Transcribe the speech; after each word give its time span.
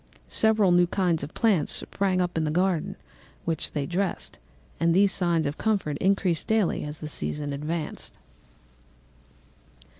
Several 0.29 0.71
new 0.71 0.87
kinds 0.87 1.21
of 1.21 1.35
plants 1.35 1.71
sprang 1.71 2.21
up 2.21 2.35
in 2.35 2.43
the 2.43 2.49
garden, 2.49 2.95
which 3.45 3.73
they 3.73 3.85
dressed; 3.85 4.39
and 4.79 4.95
these 4.95 5.11
signs 5.11 5.45
of 5.45 5.59
comfort 5.59 5.95
increased 5.99 6.47
daily 6.47 6.83
as 6.83 7.01
the 7.01 7.07
season 7.07 7.53
advanced. 7.53 8.15